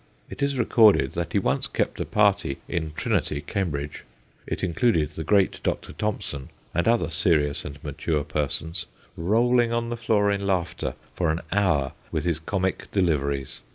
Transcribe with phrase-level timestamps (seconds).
[0.31, 4.03] It is recorded that he once kept a party in Trinity, Cambridge
[4.47, 5.93] it included the great Dr.
[5.93, 11.41] Thompson and other serious and mature persons rolling on the floor in laughter for an
[11.51, 13.61] hour with his comic deliveries.